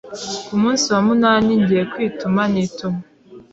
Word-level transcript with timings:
ku 0.45 0.53
munsi 0.61 0.85
wa 0.93 1.01
munani 1.07 1.51
ngiye 1.61 1.83
kwituma 1.91 2.41
nituma 2.53 3.01